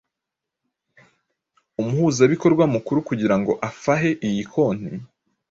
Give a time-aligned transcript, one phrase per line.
[1.81, 4.91] umuhuzabikorwa mukuru kugira ngo afahe iyi konti,